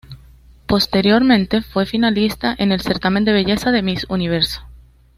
[0.65, 4.63] Posteriormente fue finalista en el certamen de belleza Miss Universo.